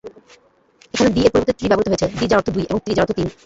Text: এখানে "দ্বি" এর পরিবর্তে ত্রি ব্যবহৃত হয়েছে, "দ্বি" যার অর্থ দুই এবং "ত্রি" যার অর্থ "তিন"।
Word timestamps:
এখানে 0.93 1.09
"দ্বি" 1.15 1.21
এর 1.25 1.31
পরিবর্তে 1.33 1.55
ত্রি 1.57 1.67
ব্যবহৃত 1.69 1.89
হয়েছে, 1.91 2.07
"দ্বি" 2.17 2.25
যার 2.29 2.39
অর্থ 2.39 2.49
দুই 2.55 2.65
এবং 2.69 2.79
"ত্রি" 2.83 2.93
যার 2.97 3.03
অর্থ 3.03 3.11
"তিন"। 3.17 3.27